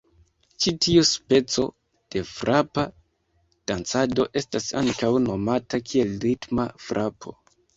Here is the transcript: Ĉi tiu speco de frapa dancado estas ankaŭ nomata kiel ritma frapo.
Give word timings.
Ĉi 0.63 0.71
tiu 0.85 1.03
speco 1.09 1.65
de 2.15 2.23
frapa 2.31 2.85
dancado 3.73 4.27
estas 4.43 4.71
ankaŭ 4.85 5.13
nomata 5.29 5.83
kiel 5.91 6.19
ritma 6.27 6.67
frapo. 6.89 7.37